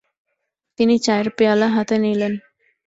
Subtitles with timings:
[0.79, 2.33] তিনি চায়ের পেয়ালা হাতে নিলেন।